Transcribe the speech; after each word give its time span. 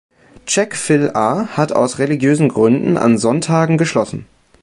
Chick-fil-A 0.47 1.49
hat 1.55 1.73
aus 1.73 1.99
religiösen 1.99 2.49
Gründen 2.49 2.97
an 2.97 3.19
Sonntagen 3.19 3.77
geschlossen. 3.77 4.25